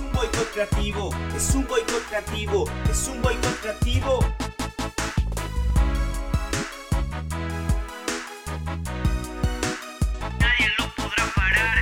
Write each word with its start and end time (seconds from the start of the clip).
un 0.00 0.12
boicot 0.12 0.50
creativo, 0.52 1.10
es 1.34 1.54
un 1.54 1.66
boicot 1.66 2.02
creativo, 2.08 2.64
es 2.90 3.08
un 3.08 3.20
boicot 3.22 3.60
creativo. 3.60 4.20
Nadie 10.38 10.68
lo 10.78 10.94
podrá 10.94 11.24
parar. 11.34 11.78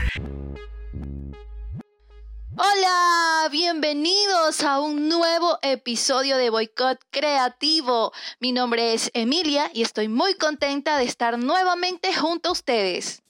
Hola, 2.56 3.48
bienvenidos 3.50 4.62
a 4.62 4.80
un 4.80 5.08
nuevo 5.08 5.58
episodio 5.62 6.36
de 6.36 6.50
Boicot 6.50 6.98
Creativo. 7.10 8.12
Mi 8.40 8.52
nombre 8.52 8.94
es 8.94 9.10
Emilia 9.14 9.70
y 9.72 9.82
estoy 9.82 10.08
muy 10.08 10.34
contenta 10.34 10.98
de 10.98 11.04
estar 11.04 11.38
nuevamente 11.38 12.12
junto 12.14 12.48
a 12.48 12.52
ustedes. 12.52 13.22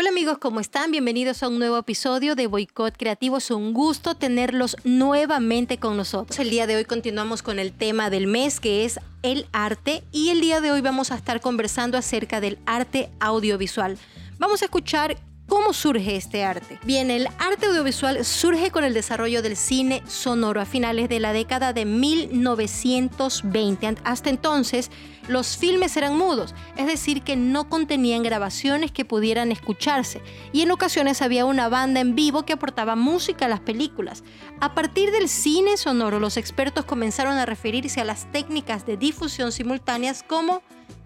Hola 0.00 0.10
amigos, 0.10 0.38
¿cómo 0.38 0.60
están? 0.60 0.92
Bienvenidos 0.92 1.42
a 1.42 1.48
un 1.48 1.58
nuevo 1.58 1.76
episodio 1.76 2.36
de 2.36 2.46
Boicot 2.46 2.96
Creativo. 2.96 3.38
Es 3.38 3.50
un 3.50 3.72
gusto 3.72 4.14
tenerlos 4.14 4.76
nuevamente 4.84 5.78
con 5.78 5.96
nosotros. 5.96 6.38
El 6.38 6.50
día 6.50 6.68
de 6.68 6.76
hoy 6.76 6.84
continuamos 6.84 7.42
con 7.42 7.58
el 7.58 7.72
tema 7.72 8.08
del 8.08 8.28
mes 8.28 8.60
que 8.60 8.84
es 8.84 9.00
el 9.24 9.48
arte 9.50 10.04
y 10.12 10.28
el 10.28 10.40
día 10.40 10.60
de 10.60 10.70
hoy 10.70 10.82
vamos 10.82 11.10
a 11.10 11.16
estar 11.16 11.40
conversando 11.40 11.98
acerca 11.98 12.40
del 12.40 12.60
arte 12.64 13.10
audiovisual. 13.18 13.98
Vamos 14.38 14.62
a 14.62 14.66
escuchar 14.66 15.16
¿Cómo 15.48 15.72
surge 15.72 16.16
este 16.16 16.44
arte? 16.44 16.78
Bien, 16.84 17.10
el 17.10 17.26
arte 17.38 17.68
audiovisual 17.68 18.22
surge 18.26 18.70
con 18.70 18.84
el 18.84 18.92
desarrollo 18.92 19.40
del 19.40 19.56
cine 19.56 20.02
sonoro 20.06 20.60
a 20.60 20.66
finales 20.66 21.08
de 21.08 21.20
la 21.20 21.32
década 21.32 21.72
de 21.72 21.86
1920. 21.86 23.94
Hasta 24.04 24.28
entonces, 24.28 24.90
los 25.26 25.56
filmes 25.56 25.96
eran 25.96 26.18
mudos, 26.18 26.54
es 26.76 26.86
decir, 26.86 27.22
que 27.22 27.34
no 27.34 27.70
contenían 27.70 28.22
grabaciones 28.22 28.92
que 28.92 29.06
pudieran 29.06 29.50
escucharse, 29.50 30.20
y 30.52 30.60
en 30.60 30.70
ocasiones 30.70 31.22
había 31.22 31.46
una 31.46 31.70
banda 31.70 32.00
en 32.00 32.14
vivo 32.14 32.44
que 32.44 32.52
aportaba 32.52 32.94
música 32.94 33.46
a 33.46 33.48
las 33.48 33.60
películas. 33.60 34.24
A 34.60 34.74
partir 34.74 35.12
del 35.12 35.30
cine 35.30 35.78
sonoro, 35.78 36.20
los 36.20 36.36
expertos 36.36 36.84
comenzaron 36.84 37.38
a 37.38 37.46
referirse 37.46 38.02
a 38.02 38.04
las 38.04 38.30
técnicas 38.32 38.84
de 38.84 38.98
difusión 38.98 39.50
simultáneas 39.50 40.22
como 40.22 40.60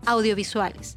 audiovisuales. 0.04 0.96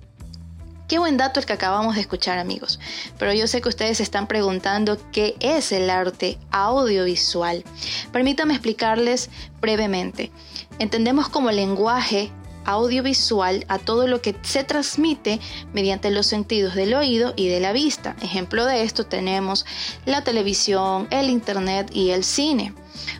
Qué 0.88 1.00
buen 1.00 1.17
dato 1.17 1.39
el 1.39 1.47
que 1.47 1.53
acabamos 1.53 1.95
de 1.95 2.02
escuchar 2.02 2.38
amigos, 2.38 2.80
pero 3.17 3.33
yo 3.33 3.47
sé 3.47 3.59
que 3.59 3.69
ustedes 3.69 3.97
se 3.97 4.03
están 4.03 4.28
preguntando 4.28 5.00
qué 5.11 5.36
es 5.39 5.72
el 5.72 5.89
arte 5.89 6.38
audiovisual. 6.52 7.64
Permítanme 8.11 8.53
explicarles 8.53 9.31
brevemente. 9.59 10.31
Entendemos 10.77 11.27
como 11.27 11.50
lenguaje 11.50 12.31
audiovisual 12.66 13.66
a 13.67 13.80
todo 13.80 14.05
lo 14.08 14.22
que 14.22 14.36
se 14.44 14.64
transmite 14.64 15.39
mediante 15.73 16.11
los 16.11 16.27
sentidos 16.27 16.75
del 16.75 16.94
oído 16.94 17.33
y 17.36 17.47
de 17.47 17.59
la 17.59 17.73
vista. 17.73 18.16
Ejemplo 18.22 18.66
de 18.66 18.83
esto 18.83 19.08
tenemos 19.08 19.66
la 20.05 20.23
televisión, 20.23 21.08
el 21.09 21.31
internet 21.31 21.89
y 21.94 22.11
el 22.11 22.23
cine, 22.23 22.75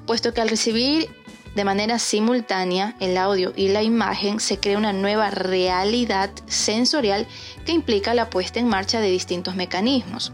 puesto 0.06 0.36
que 0.36 0.42
al 0.42 0.50
recibir 0.50 1.10
de 1.56 1.64
manera 1.64 2.00
simultánea 2.00 2.96
el 3.00 3.18
audio 3.18 3.54
y 3.56 3.70
la 3.70 3.82
imagen 3.82 4.40
se 4.40 4.60
crea 4.60 4.78
una 4.78 4.94
nueva 4.94 5.32
realidad 5.32 6.30
sensorial 6.48 7.28
que 7.66 7.72
implica 7.72 8.14
la 8.14 8.30
puesta 8.30 8.60
en 8.60 8.68
marcha 8.68 9.00
de 9.00 9.10
distintos 9.10 9.56
mecanismos. 9.56 10.34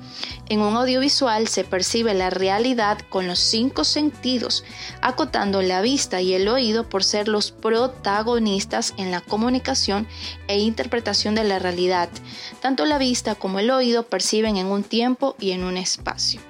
En 0.49 0.61
un 0.61 0.75
audiovisual 0.75 1.47
se 1.47 1.63
percibe 1.63 2.13
la 2.13 2.29
realidad 2.29 2.97
con 3.09 3.27
los 3.27 3.39
cinco 3.39 3.83
sentidos, 3.83 4.63
acotando 5.01 5.61
la 5.61 5.81
vista 5.81 6.21
y 6.21 6.33
el 6.33 6.47
oído 6.47 6.89
por 6.89 7.03
ser 7.03 7.27
los 7.27 7.51
protagonistas 7.51 8.93
en 8.97 9.11
la 9.11 9.21
comunicación 9.21 10.07
e 10.47 10.59
interpretación 10.59 11.35
de 11.35 11.43
la 11.43 11.59
realidad. 11.59 12.09
Tanto 12.61 12.85
la 12.85 12.97
vista 12.97 13.35
como 13.35 13.59
el 13.59 13.69
oído 13.71 14.03
perciben 14.03 14.57
en 14.57 14.65
un 14.65 14.83
tiempo 14.83 15.35
y 15.39 15.51
en 15.51 15.63
un 15.63 15.77
espacio. 15.77 16.41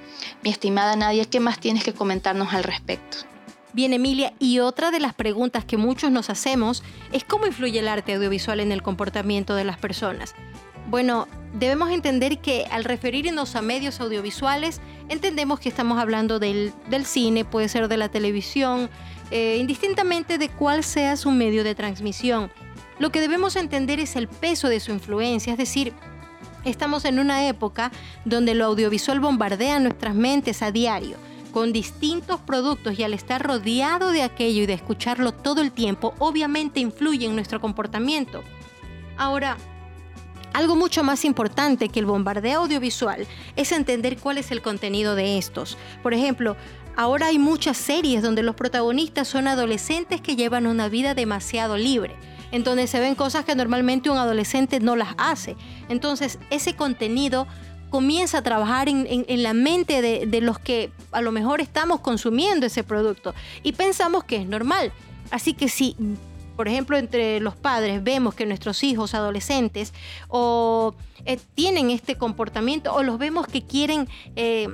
Mi 0.44 0.49
estimada 0.49 0.95
Nadia, 0.95 1.25
¿qué 1.25 1.39
más 1.39 1.59
tienes 1.59 1.83
que 1.83 1.94
comentarnos 1.94 2.53
al 2.53 2.64
respecto? 2.64 3.31
Bien, 3.73 3.94
Emilia, 3.94 4.33
y 4.38 4.59
otra 4.59 4.91
de 4.91 5.00
las 5.00 5.14
preguntas 5.14 5.64
que 5.64 5.77
muchos 5.77 6.11
nos 6.11 6.30
hacemos 6.30 6.83
es 7.14 7.23
cómo 7.23 7.47
influye 7.47 7.80
el 7.80 7.88
arte 7.88 8.14
audiovisual 8.16 8.59
en 8.59 8.73
el 8.73 8.81
comportamiento 8.81 9.55
de 9.55 9.64
las 9.64 9.77
personas. 9.77 10.36
Bueno, 10.89 11.30
debemos 11.54 11.89
entender 11.89 12.39
que 12.39 12.65
al 12.70 12.83
referirnos 12.83 13.55
a 13.55 13.61
medios 13.61 14.02
audiovisuales, 14.02 14.81
entendemos 15.08 15.61
que 15.61 15.70
estamos 15.70 15.99
hablando 15.99 16.37
del, 16.37 16.73
cine, 17.05 17.45
puede 17.45 17.70
ser 17.70 17.87
de 17.87 17.95
la 17.95 18.10
televisión, 18.10 18.89
eh, 19.31 19.55
indistintamente 19.58 20.37
de 20.37 20.49
cuál 20.49 20.83
sea 20.83 21.15
su 21.15 21.31
medio 21.31 21.64
de 21.64 21.73
transmisión. 21.73 22.52
Lo 22.99 23.10
que 23.10 23.21
debemos 23.21 23.55
entender 23.55 24.02
es 24.02 24.17
el 24.17 24.27
peso 24.27 24.67
de 24.67 24.81
su 24.81 24.92
influencia, 24.92 25.54
es 25.54 25.58
decir, 25.58 25.93
estamos 26.65 27.05
en 27.05 27.20
una 27.20 27.48
época 27.48 27.89
donde 28.26 28.54
lo 28.54 28.65
audiovisual 28.65 29.21
bombardea 29.21 29.80
nuestras 29.80 30.14
mentes 30.14 30.61
a 30.61 30.71
diario 30.73 31.15
con 31.52 31.73
distintos 31.73 32.39
productos 32.39 32.98
y 32.98 33.04
al 33.04 33.14
estar 33.14 33.42
rodeado 33.44 34.12
de 34.12 34.23
aquello 34.23 34.64
y 34.64 34.66
de 34.66 34.73
escucharlo 34.73 35.34
todo 35.34 35.62
el 35.62 35.72
tiempo, 35.72 36.14
obviamente 36.20 36.80
influye 36.80 37.26
en 37.26 37.36
nuestro 37.36 37.62
comportamiento. 37.62 38.42
Ahora, 39.17 39.58
algo 40.54 40.76
mucho 40.76 41.04
más 41.04 41.23
importante 41.23 41.90
que 41.90 42.00
el 42.00 42.06
bombardeo 42.06 42.61
audiovisual 42.61 43.26
es 43.56 43.72
entender 43.72 44.17
cuál 44.17 44.38
es 44.38 44.52
el 44.52 44.61
contenido 44.61 45.16
de 45.16 45.38
estos. 45.38 45.78
Por 46.04 46.14
ejemplo, 46.14 46.58
ahora 46.98 47.28
hay 47.28 47.40
muchas 47.40 47.78
series 47.78 48.22
donde 48.22 48.44
los 48.44 48.56
protagonistas 48.56 49.28
son 49.28 49.48
adolescentes 49.48 50.20
que 50.20 50.36
llevan 50.36 50.67
una 50.67 50.90
vida 50.90 51.14
demasiado 51.14 51.78
libre, 51.78 52.16
en 52.52 52.64
donde 52.64 52.88
se 52.88 53.00
ven 53.00 53.16
cosas 53.16 53.45
que 53.45 53.56
normalmente 53.56 54.10
un 54.10 54.17
adolescente 54.17 54.82
no 54.82 54.98
las 54.98 55.16
hace. 55.17 55.56
Entonces, 55.88 56.38
ese 56.50 56.76
contenido 56.76 57.48
comienza 57.92 58.40
a 58.40 58.42
trabajar 58.42 58.90
en, 58.90 59.44
la 59.44 59.54
mente 59.54 60.02
de, 60.02 60.42
los 60.42 60.58
que 60.58 60.90
a 61.12 61.22
lo 61.22 61.32
mejor 61.32 61.62
estamos 61.62 62.00
consumiendo 62.00 62.66
ese 62.66 62.84
producto 62.84 63.36
y 63.62 63.74
pensamos 63.74 64.24
que 64.24 64.38
es 64.38 64.48
normal. 64.48 64.92
Así 65.30 65.54
que 65.54 65.70
si 65.70 65.96
por 66.56 66.68
ejemplo, 66.68 66.98
entre 66.98 67.40
los 67.40 67.56
padres 67.56 68.04
vemos 68.04 68.36
que 68.36 68.46
nuestros 68.46 68.84
hijos 68.84 69.16
adolescentes 69.16 69.94
o 70.28 70.94
eh, 71.26 71.40
tienen 71.56 71.90
este 71.90 72.18
comportamiento 72.18 72.94
o 72.94 73.02
los 73.02 73.18
vemos 73.18 73.48
que 73.48 73.64
quieren 73.64 74.08
eh, 74.36 74.68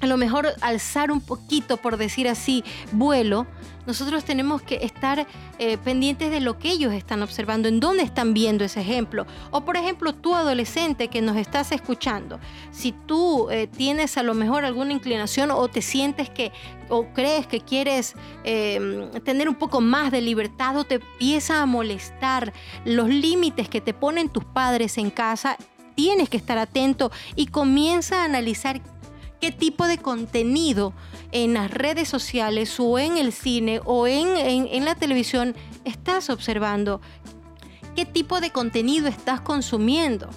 a 0.00 0.06
lo 0.06 0.16
mejor 0.16 0.48
alzar 0.62 1.12
un 1.12 1.20
poquito, 1.20 1.76
por 1.76 1.96
decir 1.96 2.26
así, 2.26 2.64
vuelo, 2.90 3.46
nosotros 3.86 4.24
tenemos 4.24 4.62
que 4.62 4.76
estar 4.82 5.26
eh, 5.58 5.78
pendientes 5.78 6.30
de 6.30 6.40
lo 6.40 6.58
que 6.58 6.70
ellos 6.70 6.92
están 6.92 7.22
observando, 7.22 7.68
en 7.68 7.80
dónde 7.80 8.02
están 8.02 8.34
viendo 8.34 8.64
ese 8.64 8.80
ejemplo. 8.80 9.26
O 9.50 9.64
por 9.64 9.76
ejemplo, 9.76 10.14
tú 10.14 10.34
adolescente 10.34 11.08
que 11.08 11.20
nos 11.20 11.36
estás 11.36 11.72
escuchando, 11.72 12.38
si 12.70 12.92
tú 12.92 13.50
eh, 13.50 13.66
tienes 13.66 14.16
a 14.16 14.22
lo 14.22 14.34
mejor 14.34 14.64
alguna 14.64 14.92
inclinación 14.92 15.50
o 15.50 15.68
te 15.68 15.82
sientes 15.82 16.30
que 16.30 16.52
o 16.88 17.06
crees 17.14 17.46
que 17.46 17.60
quieres 17.60 18.14
em, 18.44 19.10
tener 19.24 19.48
un 19.48 19.54
poco 19.54 19.80
más 19.80 20.12
de 20.12 20.20
libertad 20.20 20.76
o 20.76 20.84
te 20.84 20.96
empieza 20.96 21.62
a 21.62 21.66
molestar 21.66 22.52
los 22.84 23.08
límites 23.08 23.68
que 23.68 23.80
te 23.80 23.94
ponen 23.94 24.28
tus 24.28 24.44
padres 24.44 24.98
en 24.98 25.10
casa, 25.10 25.56
tienes 25.94 26.28
que 26.28 26.36
estar 26.36 26.58
atento 26.58 27.10
y 27.34 27.46
comienza 27.46 28.22
a 28.22 28.24
analizar 28.24 28.80
qué 29.42 29.50
tipo 29.50 29.88
de 29.88 29.98
contenido 29.98 30.94
en 31.32 31.54
las 31.54 31.68
redes 31.68 32.08
sociales 32.08 32.78
o 32.78 33.00
en 33.00 33.18
el 33.18 33.32
cine 33.32 33.80
o 33.84 34.06
en, 34.06 34.84
la 34.84 34.94
televisión 34.94 35.56
estás 35.84 36.30
observando. 36.30 37.00
¿Qué 37.96 38.06
tipo 38.06 38.40
de 38.40 38.52
contenido 38.52 39.08
estás 39.08 39.40
consumiendo? 39.40 40.30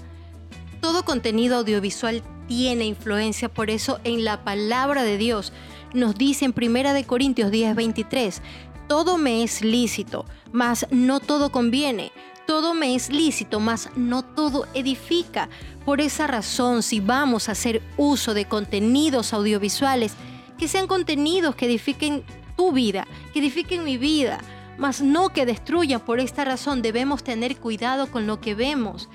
Todo 0.81 1.05
contenido 1.05 1.57
audiovisual 1.57 2.23
tiene 2.47 2.85
influencia, 2.85 3.47
por 3.47 3.69
eso 3.69 3.99
en 4.03 4.25
la 4.25 4.43
palabra 4.43 5.03
de 5.03 5.19
Dios 5.19 5.53
nos 5.93 6.15
dice 6.15 6.45
en 6.45 6.55
1 6.57 6.93
de 6.93 7.03
Corintios 7.05 7.51
10:23, 7.51 8.41
todo 8.87 9.19
me 9.19 9.43
es 9.43 9.61
lícito, 9.61 10.25
mas 10.51 10.87
no 10.89 11.19
todo 11.19 11.51
conviene. 11.51 12.11
Todo 12.47 12.73
me 12.75 12.95
es 12.95 13.09
lícito, 13.09 13.59
mas 13.59 13.89
no 13.95 14.23
todo 14.23 14.67
edifica. 14.73 15.49
Por 15.83 15.99
esa 15.99 16.27
razón, 16.27 16.83
si 16.83 16.99
vamos 16.99 17.49
a 17.49 17.53
hacer 17.53 17.81
uso 17.97 18.33
de 18.33 18.45
contenidos 18.45 19.33
audiovisuales, 19.33 20.13
que 20.57 20.67
sean 20.67 20.87
contenidos 20.87 21.55
que 21.55 21.65
edifiquen 21.65 22.23
tu 22.55 22.71
vida, 22.71 23.07
que 23.33 23.39
edifiquen 23.39 23.83
mi 23.83 23.97
vida, 23.97 24.39
mas 24.77 25.01
no 25.01 25.29
que 25.29 25.45
destruyan. 25.45 26.01
Por 26.01 26.19
esta 26.19 26.45
razón 26.45 26.81
debemos 26.81 27.23
tener 27.23 27.57
cuidado 27.57 28.11
con 28.11 28.27
lo 28.27 28.39
que 28.39 28.55
vemos. 28.55 29.09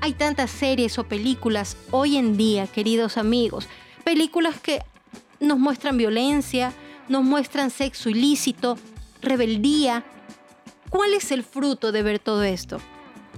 Hay 0.00 0.14
tantas 0.14 0.50
series 0.50 0.98
o 0.98 1.04
películas 1.04 1.76
hoy 1.90 2.16
en 2.16 2.36
día, 2.36 2.66
queridos 2.66 3.18
amigos, 3.18 3.68
películas 4.04 4.58
que 4.60 4.82
nos 5.40 5.58
muestran 5.58 5.96
violencia, 5.96 6.72
nos 7.08 7.24
muestran 7.24 7.70
sexo 7.70 8.08
ilícito, 8.08 8.78
rebeldía, 9.20 10.04
¿Cuál 10.90 11.14
es 11.14 11.32
el 11.32 11.44
fruto 11.44 11.92
de 11.92 12.02
ver 12.02 12.18
todo 12.18 12.42
esto? 12.42 12.78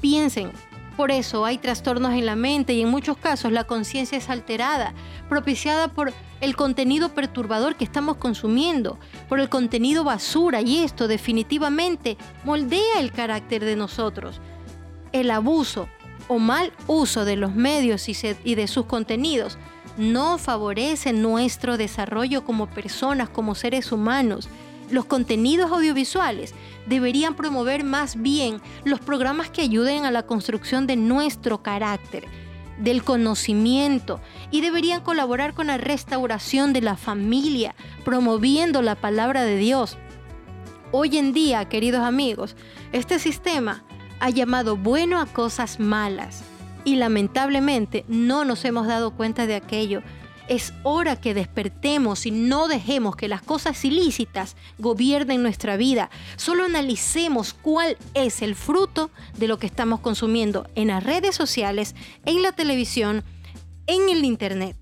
Piensen, 0.01 0.53
por 0.97 1.11
eso 1.11 1.45
hay 1.45 1.59
trastornos 1.59 2.13
en 2.13 2.27
la 2.27 2.37
mente 2.37 2.75
y 2.75 2.83
en 2.83 2.89
muchos 2.89 3.17
casos 3.17 3.53
la 3.53 3.65
conciencia 3.65 4.19
es 4.19 4.29
alterada, 4.29 4.93
propiciada 5.29 5.89
por 5.89 6.13
el 6.41 6.57
contenido 6.57 7.11
perturbador 7.15 7.77
que 7.77 7.85
estamos 7.85 8.19
consumiendo, 8.19 8.99
por 9.29 9.41
el 9.41 9.49
contenido 9.49 10.05
basura 10.05 10.61
y 10.61 10.79
esto 10.79 11.09
definitivamente 11.09 12.19
moldea 12.45 13.01
el 13.01 13.13
carácter 13.13 13.65
de 13.65 13.77
nosotros. 13.77 14.41
El 15.13 15.31
abuso 15.31 15.89
o 16.29 16.39
mal 16.39 16.73
uso 16.87 17.25
de 17.25 17.37
los 17.37 17.55
medios 17.55 18.09
y, 18.09 18.55
de 18.55 18.69
sus 18.69 18.87
contenidos 18.87 19.59
no 19.97 20.39
favorece 20.39 21.13
nuestro 21.13 21.77
desarrollo 21.77 22.45
como 22.45 22.69
personas, 22.69 23.29
como 23.29 23.55
seres 23.55 23.91
humanos. 23.91 24.49
Los 24.91 25.05
contenidos 25.05 25.71
audiovisuales 25.71 26.53
deberían 26.87 27.37
promover 27.37 27.85
más 27.85 28.21
bien 28.21 28.61
los 28.85 29.01
programas 29.01 29.51
que 29.51 29.63
ayuden 29.63 30.05
a 30.05 30.11
la 30.11 30.27
construcción 30.27 30.87
de 30.87 30.97
nuestro 30.97 31.63
carácter, 31.63 32.27
del 32.79 33.05
conocimiento 33.05 34.21
y 34.51 34.63
deberían 34.63 35.03
colaborar 35.03 35.55
con 35.55 35.69
la 35.69 35.79
restauración 35.79 36.73
de 36.73 36.81
la 36.81 36.97
familia, 36.97 37.75
promoviendo 38.05 38.83
la 38.83 38.97
palabra 38.97 39.45
de 39.45 39.57
Dios. 39.57 39.97
Hoy 40.91 41.19
en 41.19 41.33
día, 41.33 41.69
queridos 41.69 42.01
amigos, 42.01 42.57
este 42.93 43.21
sistema 43.21 43.85
ha 44.19 44.31
llamado 44.31 44.77
bueno 44.77 45.21
a 45.21 45.27
cosas 45.27 45.79
malas 45.79 46.43
y 46.85 46.97
lamentablemente 46.97 48.05
no 48.09 48.45
nos 48.45 48.65
hemos 48.65 48.87
dado 48.87 49.13
cuenta 49.13 49.47
de 49.47 49.55
aquello. 49.55 50.03
Es 50.51 50.75
hora 50.83 51.15
que 51.15 51.33
despertemos 51.33 52.27
y 52.27 52.33
no 52.33 52.67
dejemos 52.67 53.15
que 53.15 53.29
las 53.29 53.41
cosas 53.41 53.85
ilícitas 53.85 54.57
gobiernen 54.79 55.45
nuestra 55.45 55.77
vida. 55.77 56.11
Solo 56.35 56.65
analicemos 56.65 57.55
cuál 57.55 57.97
es 58.15 58.43
el 58.43 58.57
fruto 58.57 59.13
de 59.39 59.47
lo 59.47 59.61
que 59.61 59.69
estamos 59.69 60.01
consumiendo 60.01 60.67
en 60.75 60.89
las 60.89 61.05
redes 61.05 61.37
sociales, 61.37 61.95
en 62.27 62.43
la 62.43 62.51
televisión, 62.51 63.23
en 63.87 64.09
el 64.09 64.25
Internet. 64.25 64.77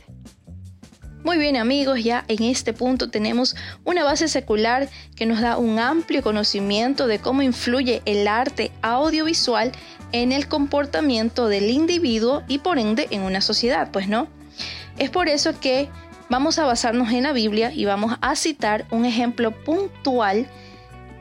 Muy 1.23 1.37
bien 1.37 1.59
amigos, 1.59 2.03
ya 2.03 2.25
en 2.29 2.45
este 2.45 2.73
punto 2.73 3.11
tenemos 3.11 3.55
una 3.85 4.05
base 4.05 4.29
secular 4.29 4.89
que 5.17 5.27
nos 5.27 5.43
da 5.43 5.59
un 5.59 5.79
amplio 5.79 6.23
conocimiento 6.23 7.07
de 7.07 7.19
cómo 7.19 7.43
influye 7.43 8.01
el 8.07 8.27
arte 8.27 8.73
audiovisual 8.81 9.73
en 10.13 10.33
el 10.33 10.49
comportamiento 10.49 11.47
del 11.47 11.69
individuo 11.69 12.43
y 12.49 12.61
por 12.61 12.79
ende 12.79 13.07
en 13.11 13.21
una 13.21 13.43
sociedad, 13.43 13.91
pues 13.93 14.09
no. 14.09 14.38
Es 14.99 15.11
por 15.11 15.29
eso 15.29 15.59
que 15.61 15.89
vamos 16.29 16.59
a 16.59 16.65
basarnos 16.67 17.11
en 17.13 17.23
la 17.23 17.33
Biblia 17.33 17.73
y 17.73 17.85
vamos 17.85 18.17
a 18.21 18.35
citar 18.35 18.87
un 18.91 19.05
ejemplo 19.05 19.53
puntual 19.53 20.49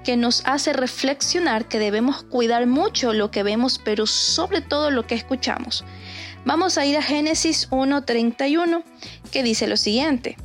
que 0.04 0.18
nos 0.18 0.42
hace 0.46 0.74
reflexionar 0.74 1.68
que 1.68 1.80
debemos 1.80 2.24
cuidar 2.24 2.66
mucho 2.66 3.14
lo 3.14 3.30
que 3.30 3.44
vemos, 3.44 3.80
pero 3.84 4.08
sobre 4.08 4.62
todo 4.62 4.90
lo 4.90 5.06
que 5.06 5.16
escuchamos. 5.16 5.84
Vamos 6.46 6.78
a 6.78 6.86
ir 6.86 6.98
a 6.98 7.02
Génesis 7.02 7.70
1.31, 7.72 8.84
que 9.32 9.44
dice 9.44 9.68
lo 9.68 9.76
siguiente. 9.76 10.38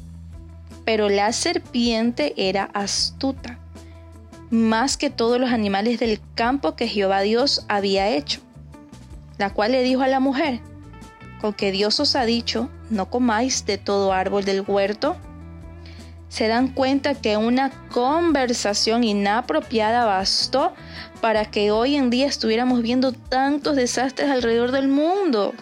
Pero 0.84 1.08
la 1.08 1.32
serpiente 1.32 2.34
era 2.36 2.64
astuta, 2.74 3.60
más 4.50 4.96
que 4.96 5.10
todos 5.10 5.38
los 5.40 5.50
animales 5.50 6.00
del 6.00 6.20
campo 6.34 6.74
que 6.74 6.88
Jehová 6.88 7.20
Dios 7.20 7.64
había 7.68 8.08
hecho, 8.08 8.40
la 9.38 9.50
cual 9.50 9.72
le 9.72 9.82
dijo 9.84 10.02
a 10.02 10.08
la 10.08 10.18
mujer, 10.18 10.60
con 11.42 11.52
que 11.52 11.72
Dios 11.72 11.98
os 11.98 12.14
ha 12.14 12.24
dicho, 12.24 12.70
no 12.88 13.10
comáis 13.10 13.66
de 13.66 13.76
todo 13.76 14.12
árbol 14.12 14.44
del 14.44 14.62
huerto. 14.62 15.16
Se 16.28 16.46
dan 16.46 16.68
cuenta 16.68 17.14
que 17.14 17.36
una 17.36 17.70
conversación 17.90 19.02
inapropiada 19.02 20.04
bastó 20.04 20.72
para 21.20 21.44
que 21.44 21.72
hoy 21.72 21.96
en 21.96 22.10
día 22.10 22.26
estuviéramos 22.26 22.80
viendo 22.80 23.12
tantos 23.12 23.74
desastres 23.74 24.30
alrededor 24.30 24.70
del 24.70 24.86
mundo. 24.86 25.52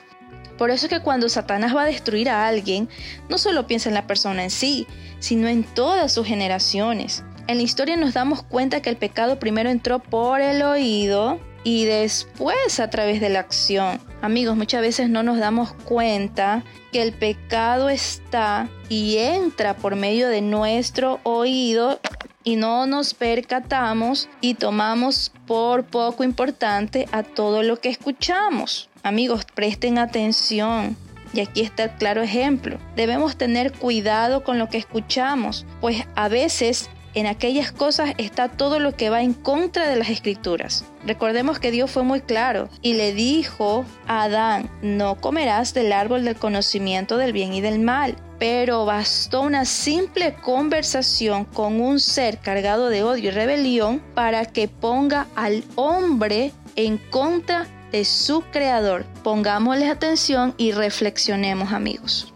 Por 0.59 0.71
eso 0.71 0.85
es 0.85 0.91
que 0.91 1.01
cuando 1.01 1.31
Satanás 1.31 1.75
va 1.75 1.83
a 1.83 1.87
destruir 1.87 2.29
a 2.29 2.47
alguien, 2.47 2.91
no 3.31 3.39
solo 3.39 3.67
piensa 3.67 3.89
en 3.89 3.95
la 3.95 4.07
persona 4.07 4.45
en 4.45 4.51
sí, 4.51 4.87
sino 5.19 5.49
en 5.49 5.65
todas 5.65 6.13
sus 6.13 6.27
generaciones. 6.27 7.25
En 7.47 7.57
la 7.57 7.63
historia 7.63 7.97
nos 7.97 8.13
damos 8.13 8.43
cuenta 8.43 8.83
que 8.83 8.91
el 8.91 8.97
pecado 8.97 9.39
primero 9.39 9.71
entró 9.71 9.99
por 9.99 10.43
el 10.43 10.61
oído 10.61 11.41
y 11.65 11.87
después 11.87 12.79
a 12.81 12.91
través 12.91 13.23
de 13.23 13.31
la 13.31 13.41
acción. 13.41 14.10
Amigos, 14.23 14.57
muchas 14.57 14.83
veces 14.83 15.09
no 15.09 15.23
nos 15.23 15.39
damos 15.39 15.73
cuenta 15.73 16.63
que 16.93 17.01
el 17.01 17.13
pecado 17.13 17.89
está 17.89 18.69
y 18.91 19.17
entra 19.17 19.75
por 19.77 19.97
medio 19.97 20.29
de 20.29 20.43
nuestro 20.43 21.21
oído 21.23 22.01
y 22.45 22.57
no 22.57 22.87
nos 22.87 23.15
percatamos 23.15 24.29
y 24.43 24.55
tomamos 24.55 25.33
por 25.47 25.85
poco 25.85 26.23
importante 26.23 27.09
a 27.13 27.23
todo 27.23 27.63
lo 27.63 27.81
que 27.81 27.89
escuchamos. 27.89 28.91
Amigos, 29.03 29.47
presten 29.55 29.99
atención. 29.99 30.97
Y 31.33 31.41
aquí 31.41 31.61
está 31.63 31.85
el 31.85 31.91
claro 31.93 32.23
ejemplo. 32.23 32.79
Debemos 32.97 33.37
tener 33.37 33.73
cuidado 33.73 34.43
con 34.43 34.59
lo 34.59 34.69
que 34.69 34.79
escuchamos, 34.79 35.65
pues 35.81 36.05
a 36.17 36.29
veces 36.29 36.91
en 37.15 37.27
aquellas 37.27 37.73
cosas 37.73 38.15
está 38.19 38.49
todo 38.49 38.79
lo 38.79 38.95
que 38.95 39.11
va 39.11 39.23
en 39.23 39.35
contra 39.35 39.89
de 39.89 39.97
las 39.97 40.11
escrituras. 40.11 40.85
Recordemos 41.05 41.59
que 41.59 41.71
Dios 41.71 41.91
fue 41.91 42.03
muy 42.03 42.21
claro 42.21 42.69
y 42.83 42.95
le 42.95 43.13
dijo 43.13 43.85
a 44.07 44.23
Adán, 44.23 44.71
no 44.83 45.17
comerás 45.17 45.75
del 45.75 45.93
árbol 45.93 46.25
del 46.25 46.37
conocimiento 46.37 47.17
del 47.17 47.33
bien 47.33 47.53
y 47.53 47.61
del 47.61 47.81
mal. 47.81 48.17
Pero 48.39 48.87
bastó 48.87 49.43
una 49.43 49.67
simple 49.67 50.35
conversación 50.35 51.45
con 51.45 51.79
un 51.81 52.01
ser 52.01 52.39
cargado 52.39 52.89
de 52.89 53.03
odio 53.03 53.29
y 53.29 53.33
rebelión 53.33 54.01
para 54.15 54.47
que 54.47 54.67
ponga 54.67 55.27
al 55.37 55.63
hombre 55.75 56.53
en 56.77 56.97
contra 56.97 57.67
de 57.93 58.07
su 58.07 58.43
creador. 58.51 59.05
Pongámosle 59.23 59.89
atención 59.89 60.55
y 60.57 60.73
reflexionemos 60.73 61.73
amigos. 61.73 62.33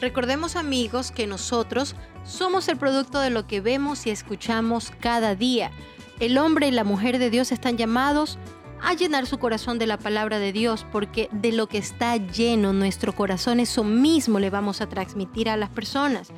Recordemos 0.00 0.54
amigos 0.54 1.10
que 1.10 1.26
nosotros 1.26 1.96
somos 2.28 2.68
el 2.68 2.76
producto 2.76 3.20
de 3.20 3.30
lo 3.30 3.46
que 3.46 3.60
vemos 3.60 4.06
y 4.06 4.10
escuchamos 4.10 4.92
cada 5.00 5.34
día. 5.34 5.72
El 6.20 6.36
hombre 6.38 6.68
y 6.68 6.70
la 6.70 6.84
mujer 6.84 7.18
de 7.18 7.30
Dios 7.30 7.52
están 7.52 7.76
llamados 7.76 8.38
a 8.82 8.94
llenar 8.94 9.26
su 9.26 9.38
corazón 9.38 9.78
de 9.78 9.86
la 9.86 9.98
palabra 9.98 10.38
de 10.38 10.52
Dios, 10.52 10.86
porque 10.92 11.28
de 11.32 11.52
lo 11.52 11.68
que 11.68 11.78
está 11.78 12.16
lleno 12.16 12.72
nuestro 12.72 13.14
corazón, 13.14 13.60
eso 13.60 13.82
mismo 13.82 14.38
le 14.38 14.50
vamos 14.50 14.80
a 14.80 14.88
transmitir 14.88 15.48
a 15.48 15.56
las 15.56 15.70
personas. 15.70 16.28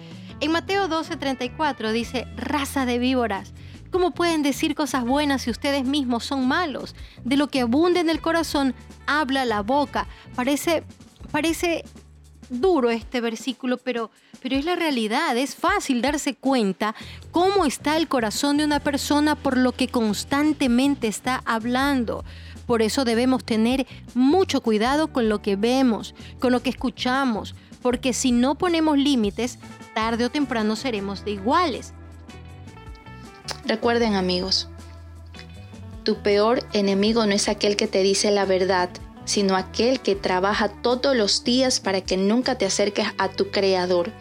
En 0.40 0.52
Mateo 0.52 0.88
12:34 0.88 1.92
dice, 1.92 2.26
raza 2.36 2.86
de 2.86 2.98
víboras, 2.98 3.52
¿cómo 3.90 4.12
pueden 4.12 4.42
decir 4.42 4.74
cosas 4.74 5.04
buenas 5.04 5.42
si 5.42 5.50
ustedes 5.50 5.84
mismos 5.84 6.24
son 6.24 6.46
malos? 6.46 6.94
De 7.24 7.36
lo 7.36 7.48
que 7.48 7.62
abunda 7.62 8.00
en 8.00 8.08
el 8.08 8.20
corazón, 8.20 8.74
habla 9.06 9.44
la 9.44 9.60
boca. 9.60 10.06
Parece, 10.34 10.84
parece 11.30 11.84
duro 12.50 12.90
este 12.90 13.20
versículo, 13.20 13.78
pero, 13.78 14.10
pero 14.42 14.56
es 14.56 14.64
la 14.64 14.76
realidad. 14.76 15.36
Es 15.38 15.54
fácil 15.54 16.02
darse 16.02 16.34
cuenta 16.34 16.94
cómo 17.30 17.64
está 17.64 17.96
el 17.96 18.08
corazón 18.08 18.58
de 18.58 18.64
una 18.64 18.80
persona 18.80 19.36
por 19.36 19.56
lo 19.56 19.72
que 19.72 19.88
constantemente 19.88 21.06
está 21.06 21.42
hablando. 21.46 22.24
Por 22.66 22.82
eso 22.82 23.04
debemos 23.04 23.44
tener 23.44 23.86
mucho 24.14 24.60
cuidado 24.60 25.12
con 25.12 25.28
lo 25.28 25.40
que 25.42 25.56
vemos, 25.56 26.14
con 26.38 26.52
lo 26.52 26.62
que 26.62 26.70
escuchamos, 26.70 27.54
porque 27.82 28.12
si 28.12 28.32
no 28.32 28.56
ponemos 28.56 28.98
límites, 28.98 29.58
tarde 29.94 30.26
o 30.26 30.30
temprano 30.30 30.76
seremos 30.76 31.24
de 31.24 31.32
iguales. 31.32 31.94
Recuerden 33.64 34.14
amigos, 34.14 34.68
tu 36.04 36.22
peor 36.22 36.64
enemigo 36.72 37.26
no 37.26 37.32
es 37.32 37.48
aquel 37.48 37.76
que 37.76 37.86
te 37.86 38.02
dice 38.02 38.30
la 38.30 38.44
verdad, 38.44 38.90
sino 39.24 39.56
aquel 39.56 40.00
que 40.00 40.16
trabaja 40.16 40.68
todos 40.68 41.16
los 41.16 41.44
días 41.44 41.80
para 41.80 42.00
que 42.00 42.16
nunca 42.16 42.56
te 42.56 42.66
acerques 42.66 43.06
a 43.18 43.28
tu 43.28 43.50
Creador. 43.50 44.12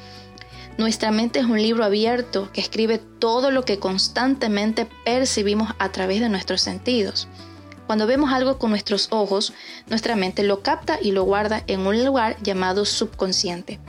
Nuestra 0.77 1.11
mente 1.11 1.39
es 1.39 1.45
un 1.45 1.61
libro 1.61 1.83
abierto 1.83 2.49
que 2.53 2.61
escribe 2.61 2.99
todo 2.99 3.51
lo 3.51 3.65
que 3.65 3.79
constantemente 3.79 4.87
percibimos 5.03 5.73
a 5.77 5.91
través 5.91 6.21
de 6.21 6.29
nuestros 6.29 6.61
sentidos. 6.61 7.27
Cuando 7.85 8.07
vemos 8.07 8.31
algo 8.31 8.59
con 8.59 8.69
nuestros 8.69 9.07
ojos, 9.09 9.51
nuestra 9.87 10.15
mente 10.15 10.43
lo 10.43 10.61
capta 10.61 10.99
y 11.01 11.11
lo 11.11 11.23
guarda 11.23 11.63
en 11.67 11.87
un 11.87 12.05
lugar 12.05 12.37
llamado 12.41 12.85
subconsciente. 12.85 13.79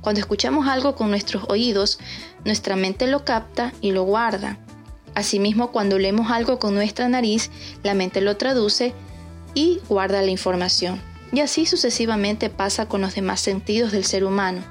Cuando 0.00 0.20
escuchamos 0.20 0.66
algo 0.66 0.96
con 0.96 1.10
nuestros 1.10 1.44
oídos, 1.48 2.00
nuestra 2.44 2.74
mente 2.74 3.06
lo 3.06 3.24
capta 3.24 3.72
y 3.80 3.92
lo 3.92 4.02
guarda. 4.02 4.58
Asimismo, 5.14 5.70
cuando 5.70 5.98
leemos 5.98 6.30
algo 6.30 6.58
con 6.58 6.74
nuestra 6.74 7.08
nariz, 7.08 7.50
la 7.82 7.94
mente 7.94 8.20
lo 8.20 8.36
traduce 8.36 8.94
y 9.54 9.80
guarda 9.88 10.22
la 10.22 10.30
información. 10.30 11.00
Y 11.32 11.40
así 11.40 11.66
sucesivamente 11.66 12.50
pasa 12.50 12.88
con 12.88 13.00
los 13.00 13.14
demás 13.14 13.40
sentidos 13.40 13.92
del 13.92 14.04
ser 14.04 14.24
humano. 14.24 14.62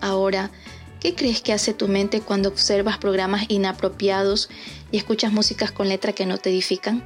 Ahora, 0.00 0.50
¿qué 1.00 1.14
crees 1.14 1.40
que 1.40 1.52
hace 1.52 1.72
tu 1.72 1.88
mente 1.88 2.20
cuando 2.20 2.48
observas 2.48 2.98
programas 2.98 3.44
inapropiados 3.48 4.48
y 4.90 4.96
escuchas 4.96 5.32
músicas 5.32 5.70
con 5.70 5.88
letra 5.88 6.12
que 6.12 6.26
no 6.26 6.38
te 6.38 6.50
edifican? 6.50 7.04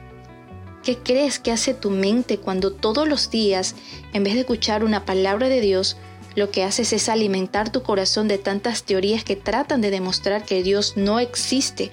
¿Qué 0.83 0.97
crees 0.97 1.39
que 1.39 1.53
hace 1.53 1.75
tu 1.75 1.91
mente 1.91 2.39
cuando 2.39 2.73
todos 2.73 3.07
los 3.07 3.31
días, 3.31 3.75
en 4.15 4.25
vez 4.25 4.35
de 4.35 4.41
escuchar 4.41 4.83
una 4.83 5.05
palabra 5.05 5.49
de 5.51 5.61
Dios, 5.61 5.99
lo 6.35 6.51
que 6.51 6.65
haces 6.65 6.93
es 6.95 7.09
alimentar 7.09 7.71
tu 7.71 7.83
corazón 7.83 8.29
de 8.29 8.39
tantas 8.39 8.85
teorías 8.85 9.25
que 9.25 9.37
tratan 9.37 9.83
de 9.83 9.91
demostrar 9.91 10.45
que 10.45 10.63
Dios 10.63 10.95
no 10.97 11.21
existe, 11.21 11.91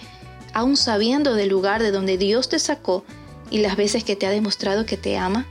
aun 0.53 0.77
sabiendo 0.77 1.33
del 1.33 1.50
lugar 1.50 1.83
de 1.83 1.91
donde 1.91 2.17
Dios 2.17 2.47
te 2.47 2.59
sacó 2.59 3.03
y 3.49 3.59
las 3.59 3.75
veces 3.75 4.03
que 4.03 4.15
te 4.15 4.27
ha 4.27 4.31
demostrado 4.31 4.85
que 4.85 4.97
te 4.97 5.17
ama? 5.17 5.45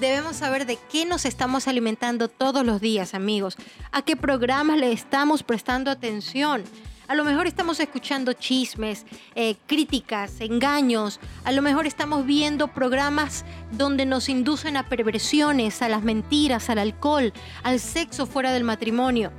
Debemos 0.00 0.36
saber 0.36 0.66
de 0.66 0.78
qué 0.90 1.06
nos 1.06 1.24
estamos 1.24 1.68
alimentando 1.68 2.28
todos 2.28 2.66
los 2.66 2.80
días, 2.80 3.14
amigos, 3.14 3.56
a 3.92 4.02
qué 4.02 4.16
programas 4.16 4.78
le 4.78 4.92
estamos 4.92 5.42
prestando 5.42 5.90
atención. 5.90 6.64
A 7.06 7.14
lo 7.14 7.24
mejor 7.24 7.46
estamos 7.46 7.80
escuchando 7.80 8.32
chismes, 8.32 9.04
eh, 9.34 9.56
críticas, 9.66 10.40
engaños. 10.40 11.20
A 11.44 11.52
lo 11.52 11.60
mejor 11.60 11.86
estamos 11.86 12.24
viendo 12.24 12.68
programas 12.68 13.44
donde 13.72 14.06
nos 14.06 14.28
inducen 14.28 14.76
a 14.76 14.88
perversiones, 14.88 15.82
a 15.82 15.88
las 15.88 16.02
mentiras, 16.02 16.70
al 16.70 16.78
alcohol, 16.78 17.32
al 17.62 17.78
sexo 17.78 18.24
fuera 18.26 18.52
del 18.52 18.64
matrimonio. 18.64 19.32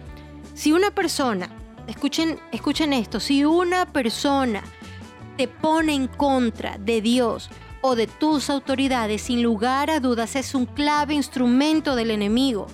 Si 0.54 0.72
una 0.72 0.92
persona, 0.92 1.50
escuchen, 1.88 2.40
escuchen 2.52 2.94
esto, 2.94 3.20
si 3.20 3.44
una 3.44 3.92
persona 3.92 4.64
te 5.38 5.48
pone 5.48 5.94
en 5.94 6.08
contra 6.08 6.78
de 6.78 7.02
Dios 7.02 7.50
o 7.82 7.96
de 7.96 8.08
tus 8.08 8.50
autoridades, 8.50 9.22
sin 9.24 9.44
lugar 9.44 9.90
a 9.90 10.00
dudas 10.00 10.36
es 10.36 10.56
un 10.56 10.66
clave 10.66 11.14
instrumento 11.14 11.96
del 11.96 12.12
enemigo. 12.12 12.68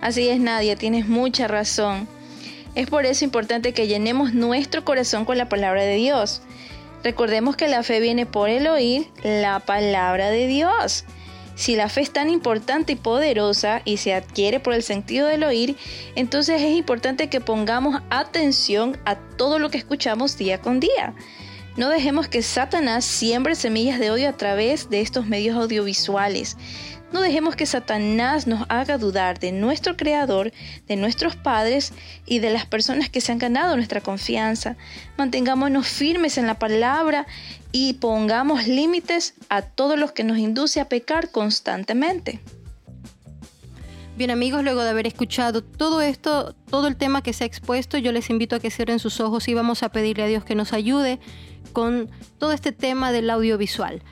Así 0.00 0.28
es, 0.28 0.40
Nadia, 0.40 0.76
tienes 0.76 1.08
mucha 1.08 1.48
razón. 1.48 2.08
Es 2.74 2.88
por 2.88 3.06
eso 3.06 3.24
importante 3.24 3.72
que 3.72 3.86
llenemos 3.86 4.34
nuestro 4.34 4.84
corazón 4.84 5.24
con 5.24 5.38
la 5.38 5.48
palabra 5.48 5.82
de 5.82 5.94
Dios. 5.94 6.42
Recordemos 7.02 7.56
que 7.56 7.68
la 7.68 7.82
fe 7.82 8.00
viene 8.00 8.26
por 8.26 8.50
el 8.50 8.66
oír 8.66 9.08
la 9.22 9.60
palabra 9.60 10.30
de 10.30 10.46
Dios. 10.46 11.04
Si 11.56 11.74
la 11.74 11.88
fe 11.88 12.02
es 12.02 12.12
tan 12.12 12.28
importante 12.28 12.92
y 12.92 12.96
poderosa 12.96 13.80
y 13.86 13.96
se 13.96 14.12
adquiere 14.12 14.60
por 14.60 14.74
el 14.74 14.82
sentido 14.82 15.26
del 15.26 15.42
oír, 15.42 15.76
entonces 16.14 16.60
es 16.60 16.76
importante 16.76 17.30
que 17.30 17.40
pongamos 17.40 18.02
atención 18.10 18.98
a 19.06 19.16
todo 19.16 19.58
lo 19.58 19.70
que 19.70 19.78
escuchamos 19.78 20.36
día 20.36 20.60
con 20.60 20.80
día. 20.80 21.14
No 21.76 21.88
dejemos 21.88 22.28
que 22.28 22.42
Satanás 22.42 23.06
siembre 23.06 23.54
semillas 23.54 23.98
de 23.98 24.10
odio 24.10 24.28
a 24.28 24.36
través 24.36 24.90
de 24.90 25.00
estos 25.00 25.26
medios 25.26 25.56
audiovisuales. 25.56 26.58
No 27.16 27.22
dejemos 27.22 27.56
que 27.56 27.64
Satanás 27.64 28.46
nos 28.46 28.66
haga 28.68 28.98
dudar 28.98 29.38
de 29.38 29.50
nuestro 29.50 29.96
Creador, 29.96 30.52
de 30.86 30.96
nuestros 30.96 31.34
padres 31.34 31.94
y 32.26 32.40
de 32.40 32.50
las 32.50 32.66
personas 32.66 33.08
que 33.08 33.22
se 33.22 33.32
han 33.32 33.38
ganado 33.38 33.74
nuestra 33.74 34.02
confianza. 34.02 34.76
Mantengámonos 35.16 35.88
firmes 35.88 36.36
en 36.36 36.46
la 36.46 36.58
palabra 36.58 37.26
y 37.72 37.94
pongamos 37.94 38.66
límites 38.68 39.32
a 39.48 39.62
todos 39.62 39.98
los 39.98 40.12
que 40.12 40.24
nos 40.24 40.36
induce 40.36 40.78
a 40.78 40.90
pecar 40.90 41.30
constantemente. 41.30 42.38
Bien 44.18 44.30
amigos, 44.30 44.62
luego 44.62 44.82
de 44.84 44.90
haber 44.90 45.06
escuchado 45.06 45.64
todo 45.64 46.02
esto, 46.02 46.54
todo 46.68 46.86
el 46.86 46.96
tema 46.96 47.22
que 47.22 47.32
se 47.32 47.44
ha 47.44 47.46
expuesto, 47.46 47.96
yo 47.96 48.12
les 48.12 48.28
invito 48.28 48.56
a 48.56 48.60
que 48.60 48.70
cierren 48.70 48.98
sus 48.98 49.20
ojos 49.20 49.48
y 49.48 49.54
vamos 49.54 49.82
a 49.82 49.88
pedirle 49.88 50.24
a 50.24 50.26
Dios 50.26 50.44
que 50.44 50.54
nos 50.54 50.74
ayude 50.74 51.18
con 51.72 52.10
todo 52.36 52.52
este 52.52 52.72
tema 52.72 53.10
del 53.10 53.30
audiovisual. 53.30 54.02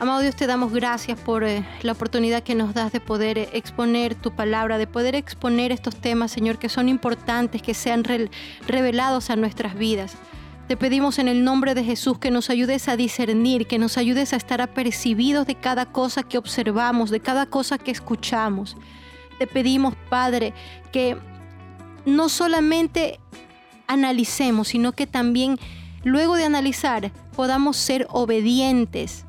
Amado 0.00 0.20
Dios, 0.20 0.36
te 0.36 0.46
damos 0.46 0.72
gracias 0.72 1.18
por 1.18 1.42
eh, 1.42 1.66
la 1.82 1.90
oportunidad 1.90 2.44
que 2.44 2.54
nos 2.54 2.72
das 2.72 2.92
de 2.92 3.00
poder 3.00 3.36
eh, 3.36 3.48
exponer 3.52 4.14
tu 4.14 4.30
palabra, 4.30 4.78
de 4.78 4.86
poder 4.86 5.16
exponer 5.16 5.72
estos 5.72 5.96
temas, 5.96 6.30
Señor, 6.30 6.60
que 6.60 6.68
son 6.68 6.88
importantes, 6.88 7.62
que 7.62 7.74
sean 7.74 8.04
revelados 8.04 9.28
a 9.28 9.34
nuestras 9.34 9.74
vidas. 9.74 10.14
Te 10.68 10.76
pedimos 10.76 11.18
en 11.18 11.26
el 11.26 11.42
nombre 11.42 11.74
de 11.74 11.82
Jesús 11.82 12.16
que 12.20 12.30
nos 12.30 12.48
ayudes 12.48 12.86
a 12.86 12.96
discernir, 12.96 13.66
que 13.66 13.78
nos 13.78 13.98
ayudes 13.98 14.32
a 14.32 14.36
estar 14.36 14.60
apercibidos 14.60 15.48
de 15.48 15.56
cada 15.56 15.86
cosa 15.86 16.22
que 16.22 16.38
observamos, 16.38 17.10
de 17.10 17.18
cada 17.18 17.46
cosa 17.46 17.76
que 17.76 17.90
escuchamos. 17.90 18.76
Te 19.40 19.48
pedimos, 19.48 19.96
Padre, 20.08 20.54
que 20.92 21.16
no 22.06 22.28
solamente 22.28 23.18
analicemos, 23.88 24.68
sino 24.68 24.92
que 24.92 25.08
también 25.08 25.58
luego 26.04 26.36
de 26.36 26.44
analizar 26.44 27.10
podamos 27.34 27.76
ser 27.76 28.06
obedientes 28.10 29.24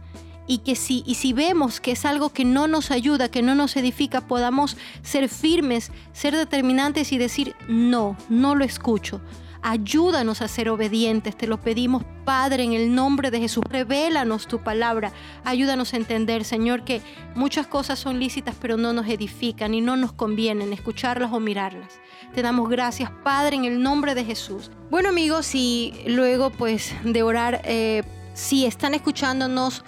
y 0.50 0.58
que 0.58 0.76
si, 0.76 1.04
y 1.06 1.14
si 1.14 1.32
vemos 1.32 1.80
que 1.80 1.92
es 1.92 2.06
algo 2.06 2.32
que 2.32 2.44
no 2.44 2.68
nos 2.68 2.90
ayuda, 2.90 3.30
que 3.30 3.44
no 3.44 3.54
nos 3.54 3.78
edifica, 3.78 4.22
podamos 4.22 4.78
ser 5.04 5.30
firmes, 5.30 5.92
ser 6.12 6.36
determinantes 6.36 7.12
y 7.12 7.20
decir, 7.20 7.56
no, 7.68 8.18
no 8.30 8.56
lo 8.56 8.66
escucho. 8.66 9.22
Ayúdanos 9.62 10.42
a 10.42 10.48
ser 10.48 10.70
obedientes, 10.70 11.38
te 11.38 11.46
lo 11.46 11.62
pedimos, 11.62 12.04
Padre, 12.26 12.64
en 12.64 12.74
el 12.74 12.96
nombre 12.96 13.30
de 13.30 13.40
Jesús. 13.40 13.64
Revélanos 13.70 14.48
tu 14.48 14.64
palabra. 14.64 15.12
Ayúdanos 15.44 15.94
a 15.94 15.98
entender, 15.98 16.44
Señor, 16.44 16.84
que 16.84 17.04
muchas 17.36 17.68
cosas 17.68 18.00
son 18.00 18.20
lícitas, 18.20 18.56
pero 18.60 18.76
no 18.76 18.92
nos 18.92 19.08
edifican 19.08 19.76
y 19.76 19.82
no 19.82 19.98
nos 19.98 20.14
convienen 20.14 20.74
escucharlas 20.74 21.32
o 21.32 21.40
mirarlas. 21.40 22.00
Te 22.34 22.42
damos 22.42 22.70
gracias, 22.70 23.12
Padre, 23.24 23.58
en 23.58 23.66
el 23.66 23.84
nombre 23.84 24.16
de 24.16 24.26
Jesús. 24.26 24.72
Bueno, 24.90 25.10
amigos, 25.10 25.54
y 25.54 25.94
luego, 26.08 26.50
pues, 26.50 26.96
de 27.04 27.22
orar, 27.22 27.62
eh, 27.66 28.02
si 28.34 28.66
están 28.66 28.96
escuchándonos 28.96 29.84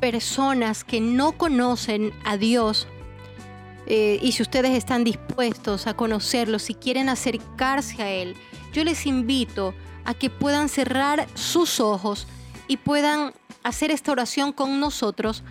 personas 0.00 0.84
que 0.84 1.00
no 1.00 1.32
conocen 1.32 2.12
a 2.24 2.36
Dios, 2.36 2.86
eh, 3.86 4.18
y 4.22 4.32
si 4.32 4.42
ustedes 4.42 4.72
están 4.72 5.02
dispuestos 5.02 5.86
a 5.86 5.94
conocerlo, 5.94 6.58
si 6.58 6.74
quieren 6.74 7.08
acercarse 7.08 8.02
a 8.02 8.10
Él, 8.10 8.36
yo 8.72 8.84
les 8.84 9.06
invito 9.06 9.74
a 10.04 10.14
que 10.14 10.28
puedan 10.28 10.68
cerrar 10.68 11.26
sus 11.34 11.80
ojos 11.80 12.26
y 12.66 12.76
puedan 12.76 13.32
hacer 13.62 13.90
esta 13.90 14.12
oración 14.12 14.52
con 14.52 14.78
nosotros 14.78 15.42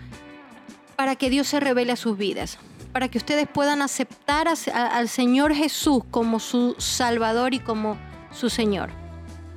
para 0.96 1.16
que 1.16 1.30
Dios 1.30 1.48
se 1.48 1.60
revele 1.60 1.92
a 1.92 1.96
sus 1.96 2.16
vidas, 2.16 2.58
para 2.92 3.08
que 3.08 3.18
ustedes 3.18 3.48
puedan 3.48 3.82
aceptar 3.82 4.48
al 4.48 5.08
Señor 5.08 5.54
Jesús 5.54 6.02
como 6.10 6.40
su 6.40 6.74
Salvador 6.78 7.54
y 7.54 7.60
como 7.60 7.98
su 8.32 8.50
Señor. 8.50 8.90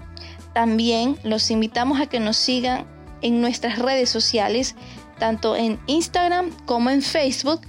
También 0.54 1.18
los 1.26 1.52
invitamos 1.52 2.00
a 2.00 2.06
que 2.06 2.22
nos 2.22 2.38
sigan 2.38 2.86
en 3.22 3.42
nuestras 3.42 3.78
redes 3.78 4.10
sociales, 4.10 4.78
tanto 5.18 5.56
en 5.56 5.80
Instagram 5.88 6.52
como 6.66 6.90
en 6.90 7.02
Facebook 7.02 7.62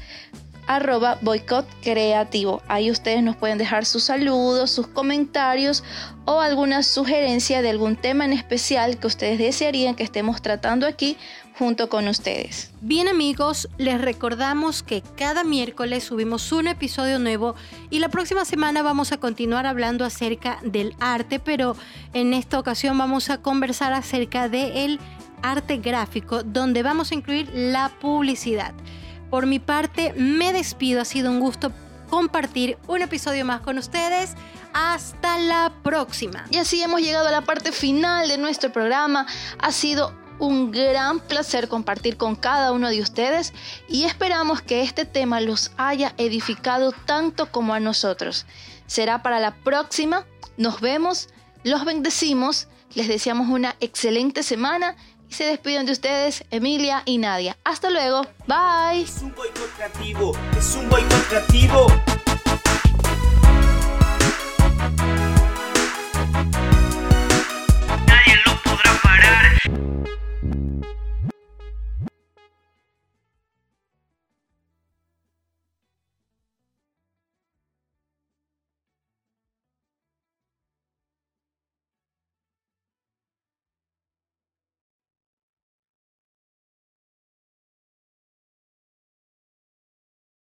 arroba 0.66 1.18
boicot 1.20 1.66
creativo. 1.82 2.62
Ahí 2.68 2.90
ustedes 2.90 3.22
nos 3.22 3.36
pueden 3.36 3.58
dejar 3.58 3.84
sus 3.84 4.04
saludos, 4.04 4.70
sus 4.70 4.86
comentarios 4.86 5.84
o 6.24 6.40
alguna 6.40 6.82
sugerencia 6.82 7.60
de 7.62 7.70
algún 7.70 7.96
tema 7.96 8.24
en 8.24 8.32
especial 8.32 8.98
que 8.98 9.06
ustedes 9.06 9.38
desearían 9.38 9.94
que 9.94 10.04
estemos 10.04 10.40
tratando 10.40 10.86
aquí 10.86 11.18
junto 11.58 11.88
con 11.88 12.08
ustedes. 12.08 12.72
Bien 12.80 13.08
amigos, 13.08 13.68
les 13.78 14.00
recordamos 14.00 14.82
que 14.82 15.02
cada 15.16 15.44
miércoles 15.44 16.04
subimos 16.04 16.50
un 16.50 16.66
episodio 16.66 17.18
nuevo 17.18 17.54
y 17.90 18.00
la 18.00 18.08
próxima 18.08 18.44
semana 18.44 18.82
vamos 18.82 19.12
a 19.12 19.18
continuar 19.18 19.66
hablando 19.66 20.04
acerca 20.04 20.58
del 20.62 20.96
arte, 20.98 21.38
pero 21.38 21.76
en 22.12 22.34
esta 22.34 22.58
ocasión 22.58 22.98
vamos 22.98 23.30
a 23.30 23.38
conversar 23.38 23.92
acerca 23.92 24.48
del 24.48 24.98
arte 25.44 25.76
gráfico 25.76 26.42
donde 26.42 26.82
vamos 26.82 27.12
a 27.12 27.14
incluir 27.14 27.50
la 27.54 27.90
publicidad. 28.00 28.74
Por 29.30 29.46
mi 29.46 29.58
parte, 29.58 30.12
me 30.16 30.52
despido, 30.52 31.00
ha 31.00 31.04
sido 31.04 31.30
un 31.30 31.40
gusto 31.40 31.72
compartir 32.08 32.78
un 32.86 33.02
episodio 33.02 33.44
más 33.44 33.60
con 33.60 33.78
ustedes. 33.78 34.34
Hasta 34.72 35.38
la 35.38 35.72
próxima. 35.82 36.46
Y 36.50 36.56
así 36.56 36.82
hemos 36.82 37.00
llegado 37.00 37.28
a 37.28 37.32
la 37.32 37.42
parte 37.42 37.70
final 37.70 38.28
de 38.28 38.38
nuestro 38.38 38.72
programa. 38.72 39.26
Ha 39.60 39.70
sido 39.70 40.12
un 40.38 40.72
gran 40.72 41.20
placer 41.20 41.68
compartir 41.68 42.16
con 42.16 42.34
cada 42.34 42.72
uno 42.72 42.88
de 42.88 43.00
ustedes 43.00 43.52
y 43.88 44.04
esperamos 44.04 44.62
que 44.62 44.82
este 44.82 45.04
tema 45.04 45.40
los 45.40 45.70
haya 45.76 46.14
edificado 46.18 46.92
tanto 46.92 47.50
como 47.52 47.74
a 47.74 47.80
nosotros. 47.80 48.46
Será 48.86 49.22
para 49.22 49.38
la 49.38 49.54
próxima. 49.54 50.26
Nos 50.56 50.80
vemos, 50.80 51.28
los 51.62 51.84
bendecimos, 51.84 52.68
les 52.94 53.08
deseamos 53.08 53.48
una 53.48 53.76
excelente 53.80 54.42
semana 54.42 54.96
se 55.34 55.44
despiden 55.44 55.84
de 55.84 55.92
ustedes 55.92 56.44
Emilia 56.50 57.02
y 57.04 57.18
Nadia. 57.18 57.56
Hasta 57.64 57.90
luego. 57.90 58.22
Bye. 58.46 59.02
Es 59.02 59.20
un 59.20 59.34
boicot 59.34 59.70
creativo, 59.76 60.32
es 60.56 60.74
un 60.76 60.88
boicot 60.88 61.28
creativo. 61.28 61.86